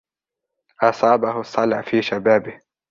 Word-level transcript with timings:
أصابه 0.83 1.39
الصلع 1.41 1.81
في 1.81 2.01
شبابه. 2.01 2.59